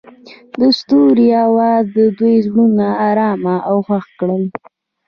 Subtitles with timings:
[0.59, 4.43] د ستوري اواز د دوی زړونه ارامه او خوښ کړل.